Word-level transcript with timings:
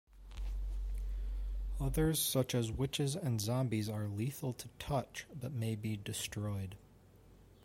Others 1.79 2.19
such 2.19 2.55
as 2.55 2.71
witches 2.71 3.15
and 3.15 3.39
zombies 3.39 3.87
are 3.87 4.07
lethal 4.07 4.51
to 4.53 4.67
touch 4.79 5.27
but 5.39 5.53
may 5.53 5.75
be 5.75 5.95
destroyed. 5.95 6.75